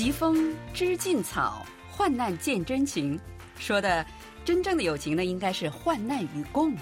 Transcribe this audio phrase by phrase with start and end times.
[0.00, 3.20] 疾风知劲草，患难见真情。
[3.58, 4.02] 说的
[4.46, 6.80] 真正的友情呢，应该是患难与共的。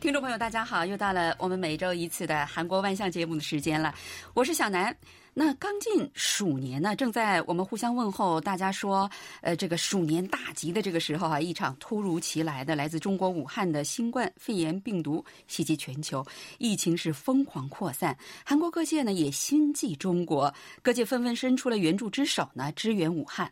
[0.00, 3.94] 听众朋友，大家好，又到了我们每周一次的韩国万象节目的时间了，
[4.34, 4.94] 我是小南。
[5.40, 9.08] 那刚进鼠年呢，正在我们互相问候，大家说，
[9.40, 16.26] 呃，这个鼠年大吉的这个时候啊，一场突如其来的来自中国武汉的新冠肺炎病毒袭击全球，
[16.58, 23.48] 疫情是疯狂扩散，韩国各界呢也心系中国，各界纷纷伸出了援助之手呢，支援武汉。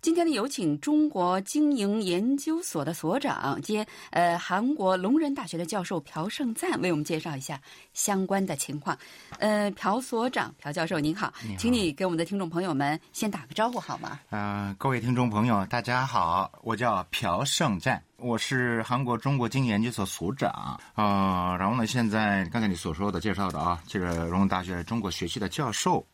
[0.00, 7.60] 今天呢，有请中国经营研究所的所长兼呃韩国龙仁大学的教授朴胜赞为我们介绍一下
[7.94, 8.96] 相关的情况。
[9.40, 14.20] 呃，朴所长、朴教授您好，请你给我们的听众朋友们先打个招呼好吗？
[14.30, 20.50] 啊，各位听众朋友，大家好，我叫朴胜赞，我是韩国中国经济研究所所长
[20.94, 21.56] 啊。
[21.56, 26.06] 然后呢，现在刚才你所说的介绍的啊，这个龙仁大学中国学系的教授。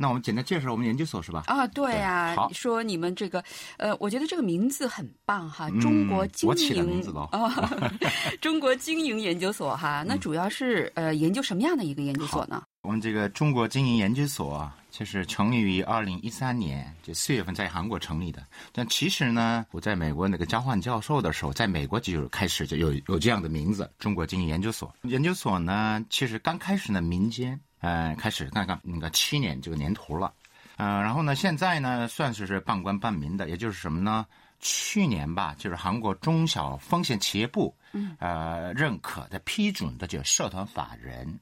[0.00, 1.42] 那我们简单介绍我们研究所是吧？
[1.48, 3.42] 啊，对啊，好，说你们这个，
[3.78, 7.68] 呃，我觉得这个名字很棒哈，中国经营啊，
[8.40, 12.62] 中国经营研究所哈，那主要是呃研究什么样的一个研究所呢？
[12.88, 18.42] 我们这个中国经营研究所啊就是成立于二零一三年，就四月份在韩国成立的。
[18.72, 24.90] 但其实呢，我在美国那个交换教授的时候，在美国就开始就有有这样的名字——中国经营研究所。
[25.02, 27.60] 研究所呢，其实刚开始呢，民间。
[27.80, 30.32] 呃，开始刚刚那个七年这个年头了，
[30.78, 34.24] 呃，然后呢，现在呢算是是半官半民的，也就是什么呢？
[34.60, 41.38] 去年吧，就是韩国中小风险企业部，嗯，呃，认可的批准的这个社团法人，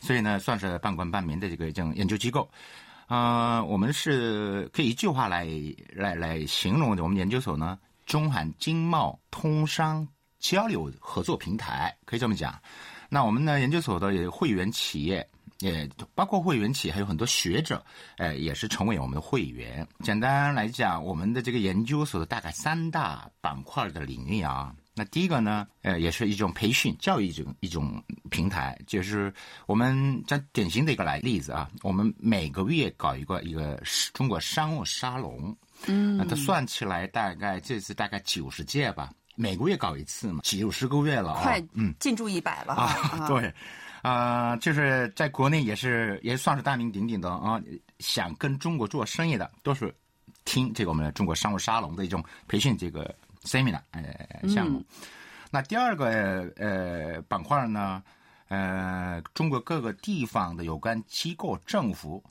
[0.00, 2.48] 所以呢，算是半官半民的这个这种研究机构。
[3.06, 5.46] 啊，我们是可以一句话来
[5.94, 10.06] 来来形容我们研究所呢，中韩经贸通商
[10.38, 12.58] 交流合作平台，可以这么讲。
[13.08, 15.28] 那我们呢，研究所的会员企业。
[15.58, 17.80] 也包括会员企业，还有很多学者，
[18.16, 19.86] 呃，也是成为我们的会员。
[20.00, 24.74] 简单来讲，我们的这个研究所的大概三大板块的领域啊。
[24.94, 29.32] 那第一个呢，呃，也是一种培训教育一种一种平台，就是
[29.66, 31.70] 我们讲典型的一个来例子啊。
[31.82, 33.80] 我们每个月搞一个一个
[34.12, 43.52] 中国商务沙龙，嗯，它算起来大概这次大概九十届吧，每个月搞一次嘛，九十个月了啊，快嗯进驻一百了啊，对。
[44.02, 47.62] 啊，就是在国内也是也算是大名鼎鼎的啊，
[48.00, 49.94] 想跟中国做生意的都是
[50.44, 53.14] 听这个我们的中国商务沙龙的一种培训这个
[53.44, 54.84] seminar 呃项目。
[55.50, 58.02] 那第二个呃板块呢，
[58.48, 62.22] 呃，中国各个地方的有关机构、政府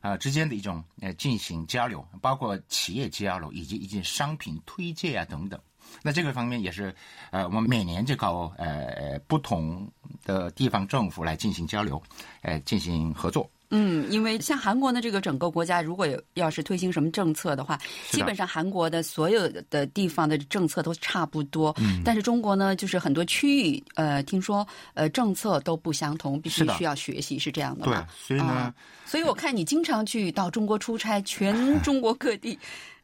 [0.00, 5.60] 啊之间的一种呃进行交流，包括企业交流以及一些商品推介啊等等。
[6.02, 6.94] 那这个方面也是，
[7.30, 9.90] 呃，我们每年就搞呃不同
[10.22, 12.00] 的地方政府来进行交流，
[12.42, 13.50] 呃，进行合作。
[13.70, 17.78] 嗯，因为像韩国呢这个整个国家，如果有要是推行什么政策的话，
[18.10, 21.74] 基本上韩国的所有的地方的政策都差不多。
[21.78, 22.02] 嗯。
[22.04, 27.94] 但是中国呢，就是很多区域，呃，听说呃政策都不相同，必须需要学习，是这样的对，
[28.26, 28.74] 所以呢，
[29.04, 32.58] 所以我看你经常去到中国出差，全 中国各地。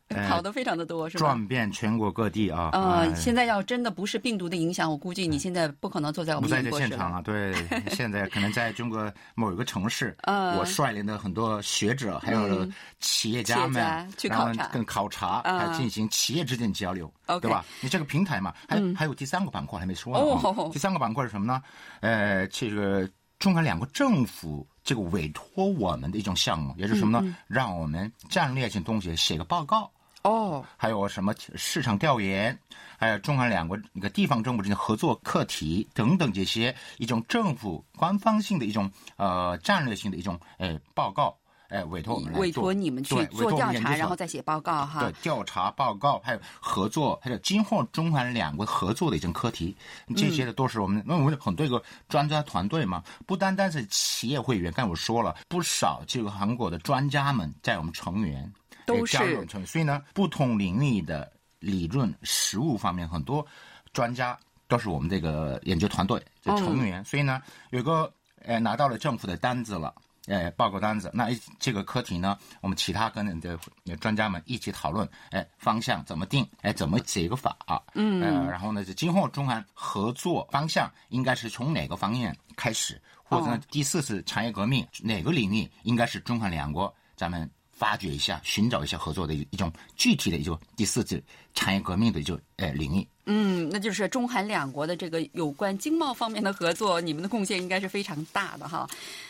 [0.08, 1.20] 跑的非常的多，是吧？
[1.20, 2.70] 转遍全国各地啊！
[2.72, 7.22] 呃，现在要真的不是病毒的影响，我估计你现在不可能坐在我们不在这现场了。
[7.22, 7.54] 对，
[7.90, 12.68] 现在可能在中国某一个城市，我率领的很多学者还有
[13.00, 17.64] 企业家们，去考察，跟考察，还进行企业之间交流，对吧？
[17.80, 20.70] 你这个平台嘛，还还有第三个板块还没说呢。
[20.70, 21.62] 第三个板块是什么呢？
[22.00, 24.66] 呃，这个中韩两国政府。
[24.84, 27.34] 这个委托我们的一种项目，也是什么呢？
[27.46, 29.90] 让我们战略性东西写个报告
[30.24, 32.58] 哦，还有什么市场调研，
[32.98, 41.36] 还有中韩两国那个地方政府之间合作课题等等这些一种政府官方性的一种呃战略性的一种呃报告。
[41.68, 45.00] 哎，委托我们来委托你们去做调查，然后再写报告哈。
[45.00, 49.76] 对，调查报告还有合作，还有今后中韩两国合作的一种课题，
[50.14, 58.52] 这些的都是我们，因为我们很多一个专家团队嘛，不单单是企业会员，刚才我说了不少，这个韩国的专家们在我们成员
[58.86, 59.16] 都是
[59.46, 63.46] 成语，所以呢，不同领域的理论、实务方面很多
[63.92, 64.38] 专家
[64.68, 69.94] 都是我们这个研究团队的成员，所以呢，有个呃拿到了政府的单子了。
[70.26, 71.28] 哎，报告单子，那
[71.58, 73.58] 这个课题呢，我们其他跟的
[74.00, 77.54] 专家们一起讨论，哎，方向怎么定，哎，怎么写个法，
[77.92, 91.22] 嗯，呃，然后呢，就今后中韩合作方向应该是从哪个方面开始，或者呢，第四次产业革命哪个领域应该是中韩两国咱们发掘一下，寻找一下合作的一种具体的一种第四次
[91.54, 93.06] 产业革命的一种呃领域。
[93.26, 98.86] 嗯，那就是中韩两国的这个有关经贸方面的合作，你们的贡献应该是非常大的哈。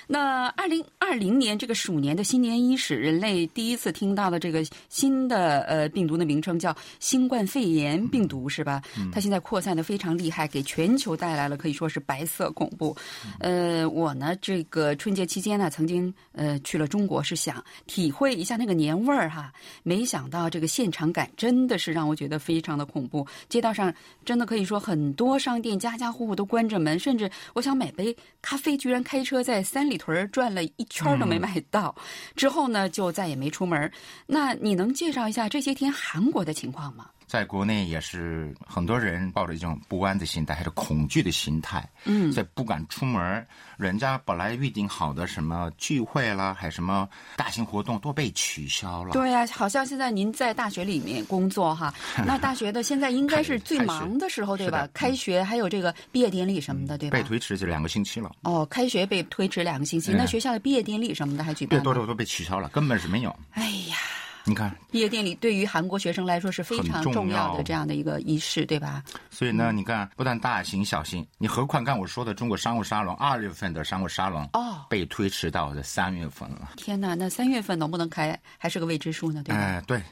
[0.08, 8.82] 那二零二零年这个鼠年的新年伊始，人类第一次听到的这个新的呃病毒的名称叫新冠肺炎病毒是吧？
[9.12, 12.96] 它现在扩散的非常厉害，给全球带来了可以说是白色恐怖。
[13.38, 19.52] 呃，我呢这个春节期间呢，曾经呃去了中国，是想体会一下那个年味儿哈。
[19.84, 23.13] 没想到这个现场感真的是让我觉得非常的恐怖，
[23.48, 23.92] 街道上
[24.24, 29.98] 真的可以说很多商店家家户户都关着门，甚至我想买杯咖啡，居然开车在三里。
[30.04, 31.94] 屯转了一圈都没买到，
[32.36, 33.90] 之后呢就再也没出门。
[34.26, 37.06] 那你能介绍一下这些天韩国的情况吗？
[37.26, 43.46] 在国内也是很多人抱着一种不安的心态，还是恐惧的心态，嗯，所以不敢出门。
[43.76, 49.12] 人家本来预定好的什么聚会啦，还什么大型活动都被取消了。
[49.12, 51.92] 对呀，好像现在您在大学里面工作哈，
[52.24, 54.88] 那大学的现在应该是最忙的时候，对吧？
[54.94, 57.18] 开学还有这个毕业典礼什么的，对吧？
[57.18, 58.30] 被推迟就两个星期了。
[58.42, 61.80] 哦，开学被推迟两个星期，那学校的毕业典礼什么的还举办？
[61.80, 63.34] 对，都都都被取消了，根本是没有。
[63.52, 63.96] 哎呀。
[64.46, 69.02] 你看，毕业典礼对于韩国学生来说是非常重要的这样的一个仪式，对吧？
[69.30, 76.72] 所以呢，你看，不但大型、小型，你何况刚我说的中国商务沙龙，二月份的商务沙龙哦，被推迟到了三月份了。
[76.76, 79.42] 天哪，那三月份能不能开，还是个未知数呢？
[79.42, 79.60] 对吧？
[79.60, 80.02] 哎，对，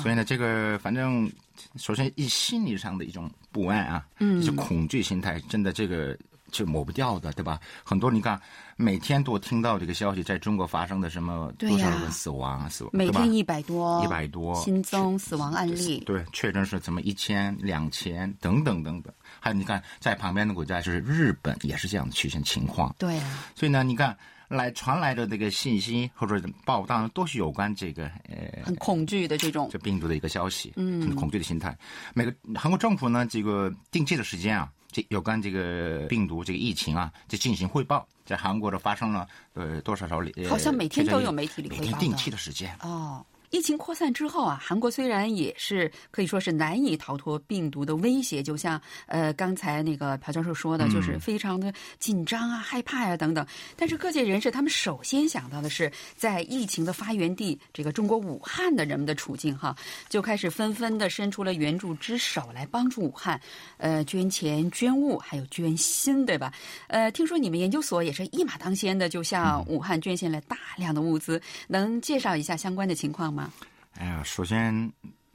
[0.00, 1.30] 所以呢，这个反正
[1.76, 6.16] 首先以心理上的一种不安啊，嗯，一种恐惧心态，真的这个。
[6.52, 7.58] 就抹不掉的，对吧？
[7.82, 8.40] 很多你看，
[8.76, 19.12] 每天都听到这个消息，在中国发生的什么多少人死亡，死亡，每天一百多，一百多新增死亡案例，对，确诊是怎么一千、两千等等等等。
[19.40, 22.94] 还有你看，在旁边的国家就是日本，也是这样的曲线情况。
[22.98, 24.14] 对啊，所以呢，你看
[24.48, 31.74] 来传来的这个信息或者报道都是有关这个呃很恐惧的这种这病毒的一个消息，嗯，很恐惧的心态。
[32.12, 34.70] 每个韩国政府呢，这个定期的时间啊。
[34.92, 43.24] 这有关这个病毒这个疫情啊，就进行汇报，在韩国的发生了呃多少少里，好像每天都有媒体里每天定期的时间哦。
[43.52, 53.46] 疫情扩散之后啊，韩国虽然也是可以说是难以逃脱病毒的威胁，就像呃刚才那个朴教授说的，就是非常的紧张啊、害怕呀等等。
[53.76, 59.76] 但是各界人士他们首先想到的是，在疫情的发源地这个中国武汉的人们的处境哈，
[60.08, 63.38] 就开始纷纷的伸出了援助之手来帮助武汉，
[63.76, 66.50] 呃，捐钱、捐物，还有捐心，对吧？
[66.86, 71.38] 呃，听说你们研究所也是一马当先的，就向武汉捐献了大量的物资，
[71.68, 73.52] 能介绍一下相关的情况吗？
[73.94, 74.90] 哎呀，首先，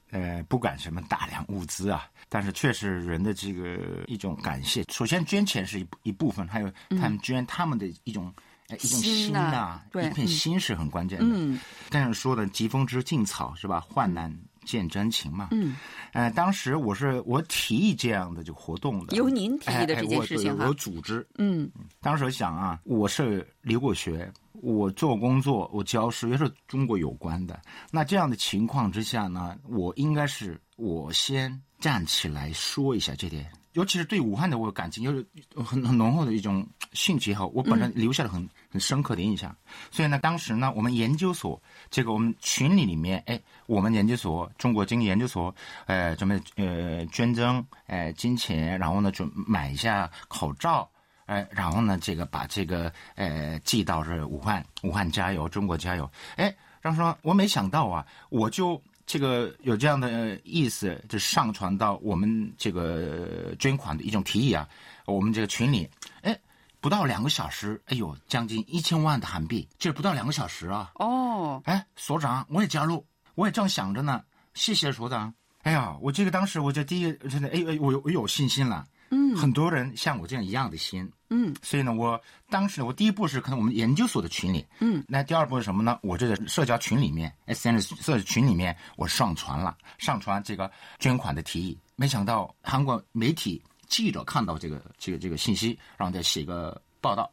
[0.10, 4.84] 呃，不管什么大量物资啊，但是确实人的这个一种感谢。
[4.92, 8.34] 首先捐钱是一一部分，还有他们捐他们的一种
[8.70, 11.26] 一种心呐，一片心是很关键的。
[11.30, 11.60] 嗯，
[11.90, 13.80] 但是说的疾风知劲草是吧？
[13.80, 15.50] 患难见真情嘛。
[15.52, 15.76] 嗯，
[16.14, 21.26] 呃，当时我是我提议这样的就活动的，由您提议的这件事情哈，我组织。
[21.38, 21.70] 嗯，
[22.02, 24.32] 当时想啊，我是留过学。
[24.62, 27.60] 我做工作，我教书也是中国有关的。
[27.92, 33.50] 那这样的情况之下呢，我应该是我先站起来说一下这点。
[33.74, 39.56] 尤其是对武汉的我感情，有很很浓厚的一种兴趣后，我本人留下了很很深刻的印象。
[39.92, 41.62] 所以呢，当时呢，我们研究所
[41.92, 45.54] 这个我们群里里面，哎，我们研究所中国经济研究所，
[45.86, 50.90] 呃，准备呃捐赠呃金钱，然后呢，准买一下口罩。
[51.28, 56.10] 哎，然后呢，这个把这个呃寄到这武汉，武汉加油，中国加油。
[56.38, 64.68] 哎，然后说，我没想到啊，我就这个有这样的意思，就上传到我们这个捐款的一种提议啊，
[65.06, 65.90] 我们这个群里，
[66.22, 66.38] 哎，
[66.80, 70.92] 不到两个小时，哎呦，将近一千万的韩币，就不到两个小时啊。
[70.96, 73.06] 哦，哎，所长，我也加入，
[73.36, 75.34] 我也正想着呢，谢谢所长。
[75.64, 78.88] 哎呀，我这个当时我就第一真的，哎哎，我有我有信心了。
[79.10, 85.98] 嗯，很多人像我这样一样的心，嗯，所以呢，我当时我第一步是可能我们研究所的群里，嗯，那第二步是什么呢？
[86.04, 91.78] 我这个社交群里面，S N 社群里面，我上传了，上传这个捐款的提议。
[91.96, 97.32] 没想到韩国媒体记者看到这个这个这个信息，然后再写个报道，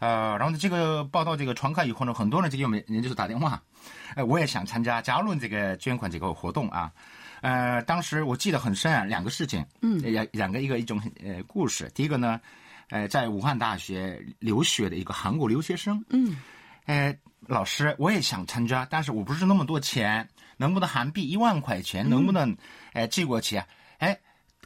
[0.00, 3.62] 呃，然后呢，这个报道这个传开以后呢，很多人就给我们研究所打电话，
[4.16, 6.90] 呃，我也想参加加入这个捐款这个活动啊。
[7.42, 11.90] 呃，当时我记得很深啊，两个事情，嗯，两两个一个一种呃故事。
[11.92, 12.40] 第一个呢，
[12.88, 16.36] 呃，在武汉大学留学的一个韩国留学生，嗯，
[16.86, 17.12] 呃，
[17.48, 22.56] 老师，我也想参加，但是我不是那么多钱，能不能韩币一万块钱，能不能
[22.92, 23.66] 呃寄过去啊？
[23.98, 24.16] 哎，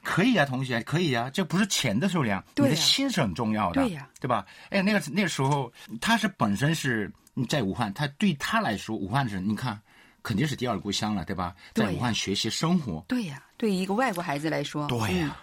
[0.02, 4.44] 可以啊，同学，可以啊，这不是钱的数量，你的心是很重要的，对呀，对吧？
[4.68, 7.10] 哎，那个那个时候他是本身是
[7.48, 9.80] 在武汉，他对他来说，武汉是，你看。
[10.26, 11.54] 肯定是第二故乡了，对吧？
[11.72, 15.36] 在武汉学习生活，对呀，对于一个外国孩子来说，对呀。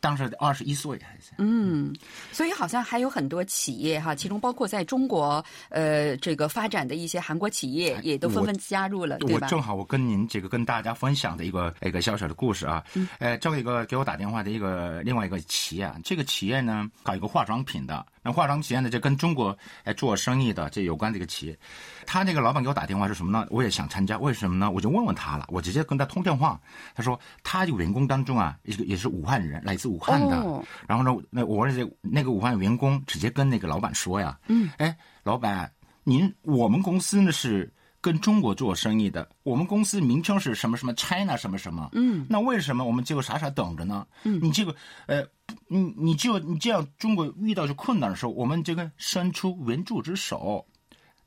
[0.00, 1.94] 当时二十一岁还是嗯，
[2.32, 9.46] 所以好像还有很多企业哈，其中包括在中国呃这个发展的一些韩国企业也都纷纷加入了，对吧？
[9.46, 18.04] 我正好我跟您这个跟大家分享的一个一个小小的故事啊，嗯呃，这一个给我打电话的一个另外一个企业，这个企业呢搞一个化妆品的。
[18.22, 21.58] 那化妆企业呢，就跟中国哎做生意的这有关的一个企业，
[22.06, 23.46] 他那个老板给我打电话是什么呢？
[23.48, 24.70] 我也想参加，为什么呢？
[24.70, 26.60] 我就问问他了，我直接跟他通电话，
[26.94, 30.62] 他说他员工当中啊，也是也是武汉人，来自武汉的。
[30.86, 35.70] 然后呢，那我这那个武汉员工直接跟那个老板说呀，嗯，哎，老板，
[36.04, 44.06] 您我们公司呢是跟中国做生意的，我们公司名称是什么什么 China 什么什么，嗯，那为什么我们就傻傻等着呢？
[44.24, 44.74] 嗯，你这个
[45.06, 45.26] 呃。
[45.66, 50.64] 你你就你这样，中国遇到这困难的时候，我们这个伸出援助之手，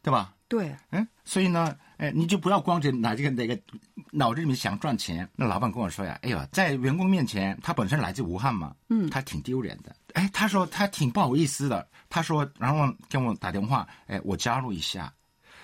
[0.02, 0.34] 对吧？
[0.54, 3.60] 对，嗯，所以呢，哎，你就不要光着拿这个那个
[4.12, 5.28] 脑子里面想赚钱。
[5.36, 9.96] 那老板跟我说呀，哎呦，在员工面前，他本身来自武汉嘛，嗯，他挺丢脸的。
[10.14, 11.88] 哎，他说他挺不好意思的。
[12.08, 15.12] 他说，然后跟我打电话，哎，我加入一下。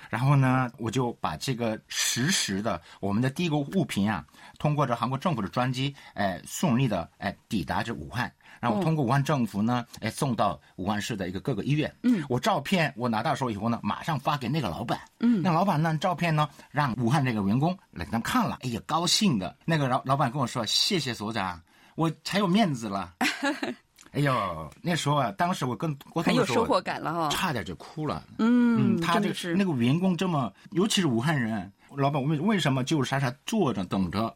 [0.10, 4.26] 然后呢，我就把这个实时的我们的第一个物品啊，
[4.58, 8.32] 通过这韩国政府的专机，哎，顺利的哎抵达这武汉。
[8.60, 11.94] 然后通过武汉政府呢，哎，送到武汉市的一个各个医院。
[12.04, 15.00] 嗯，我照片我拿到手以后呢，马上发给那个老板。
[15.22, 19.56] 嗯，那老板呢，照片呢，让武汉这个员工来给他看了，哎呀，高兴的。
[19.64, 21.62] 那个老老板跟我说：“谢谢所长，
[21.96, 23.14] 我才有面子了。
[24.12, 28.24] ”哎呦，那时候啊，当时我跟我很有收获感了哈，差点就哭了。
[28.40, 34.36] 嗯，他这是那个员工这么，尤其是武汉人，老板为为什么就傻傻坐着等着？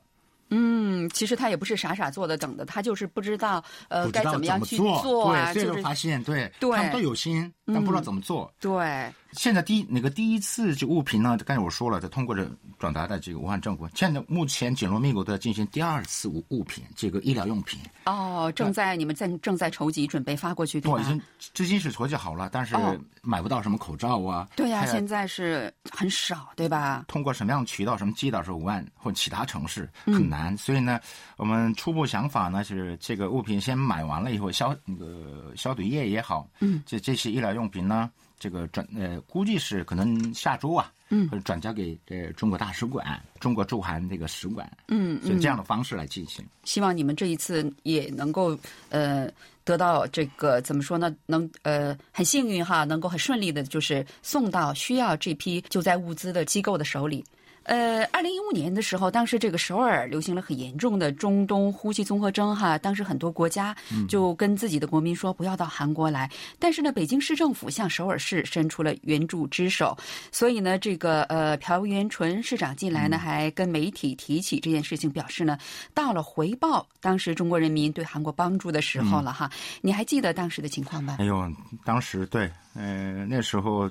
[0.50, 8.54] 嗯，其实他也不是傻傻坐着等的，他就是不知道呃该怎么样去做啊，就是发现对，他们都有心，但不知道怎么做。
[8.60, 9.12] 对。
[9.36, 12.50] 现在第一那个第一次这物品呢，刚才我说了，就通过这
[12.80, 13.88] 转达的这个武汉政府。
[13.94, 17.80] 现在目前紧锣密鼓的进行第二次物物品，这个医疗用品。
[18.06, 21.02] 哦，正在你们在正在筹集，准备发过去，对吧？
[21.02, 21.22] 已经
[21.54, 22.76] 资金是筹集好了，但是
[23.22, 24.48] 买不到什么口罩啊。
[24.56, 27.06] 对呀，现在是很少，对吧？
[27.08, 31.00] 通过什么样的渠道，什么寄到是武汉或其他城市很难，所以呢，
[31.38, 38.10] 我们初步想法呢是这个物品先买完了以后消那个消毒液也好，嗯，这这些医疗用品呢。
[38.44, 46.46] 这个转呃，估计是可能下周啊，嗯，或者转交给呃中国大使馆、中国驻韩这个使馆，嗯，以这样的方式来进行。
[46.66, 48.60] 希望你们这一次也能够
[48.90, 49.32] 呃
[49.64, 51.16] 得到这个怎么说呢？
[51.26, 57.24] 能呃很幸运哈，能够很顺利的，就是送到需要这批救灾物资的机构的手里。
[57.64, 63.76] 呃，二零一五年的时候，当时这个首尔流行了很严重的中东呼吸综合征，哈，当时很多国家
[64.08, 66.30] 就跟自己的国民说不要到韩国来。
[66.60, 69.98] 但是呢，北京市政府向首尔市伸出了援助之手，
[70.32, 75.58] 所以呢，这个呃朴元淳市长进来呢还跟媒体提起这件事情，表示呢
[75.94, 79.50] 到了回报当时中国人民对韩国帮助的时候了哈。
[79.82, 81.16] 你还记得当时的情况吗？
[81.20, 81.50] 哎呦，
[81.86, 83.90] 当时对，呃，那时候。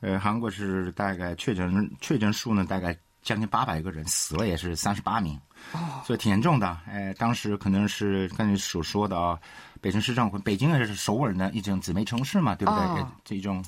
[0.00, 5.38] 呃，韩国是大概确诊确诊数呢，大概将近八百个人，死了也是三十八名，
[5.72, 6.78] 哦，所以挺严重的。
[6.86, 9.38] 哎，当时可能是刚才所说的啊，
[9.80, 13.04] 北京市政府，北京也是首尔的一种姊妹城市嘛，对不对？
[13.24, 13.64] 这种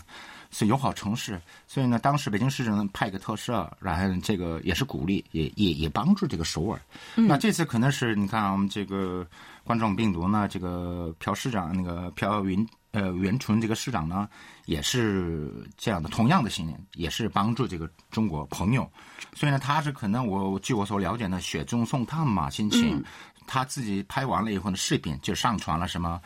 [0.52, 6.80] 是友好城市，所以呢，当时北京市政派个特赦，然后这个也是鼓励，也也也帮助这个首尔。
[7.16, 9.26] 那这次可能是你看我们这个
[9.64, 12.66] 冠状病毒呢，这个朴市长那个朴云。
[12.92, 14.28] 呃，袁纯这个市长呢，
[14.64, 18.90] 也是这样的，同样的信念，也是帮助这个中国朋友，
[19.32, 23.00] 所以呢，他是可能我据我所了解呢，雪中送炭嘛，心情，
[23.46, 26.20] 他自己拍完了以后呢，视频就上传了什么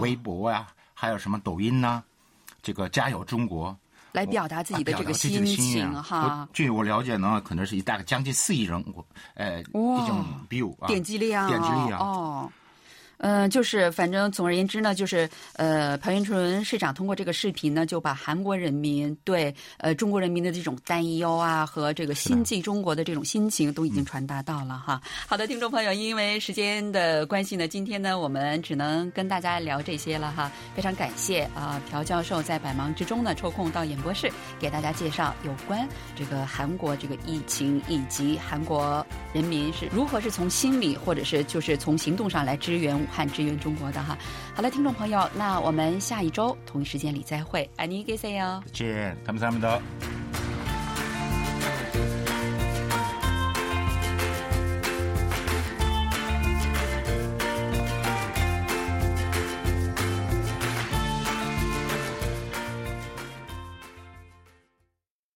[0.00, 2.02] 微博呀，还有什么抖音呐，
[2.62, 3.76] 这个加油中国，
[4.12, 6.48] 来表达自己的这个心情哈。
[6.54, 12.00] 据我了解呢，可能是一大概将近四亿人，我呃，一种 view 点击量，点击量。
[12.00, 12.50] 哦。
[13.18, 25.00] 嗯，就是反正总而言之呢，就是呃，朴元淳市长通过这个视频呢，就把韩国人民对呃中国人民的这种担忧啊和这个心系中国的这种心情都已经传达到了哈。
[25.26, 30.52] 好的，听众朋友，因为时间的关系呢，今天呢我们只能跟大家聊这些了哈。
[30.74, 43.05] 非常感谢啊，朴教授在百忙之中呢抽空到演播室给大家介绍有关这个韩国这个疫情以及韩国人民是如何是从心理或者是就是从行动上来支援。
[43.06, 44.18] 武汉支援中国的哈，
[44.54, 48.60] 好了，听众朋友，那我们下一周同一时间里再会，爱你给谁哟？
[48.66, 49.80] 再见，他们三们的。